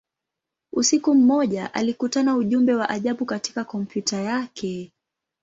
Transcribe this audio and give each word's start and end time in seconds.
Usiku 0.73 1.13
mmoja, 1.13 1.73
alikutana 1.73 2.35
ujumbe 2.35 2.75
wa 2.75 2.89
ajabu 2.89 3.25
katika 3.25 3.63
kompyuta 3.63 4.17
yake. 4.21 4.91